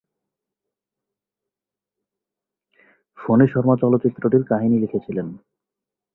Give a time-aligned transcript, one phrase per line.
[3.17, 5.27] ফণী শর্মা চলচ্চিত্রটির কাহিনী লিখেছিলেন।